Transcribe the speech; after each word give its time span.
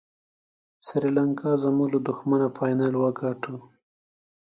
سریلانکا 0.87 1.51
زموږ 1.63 1.87
له 1.95 1.99
دښمنه 2.07 2.47
فاینل 2.57 2.93
وګاټه. 2.97 3.53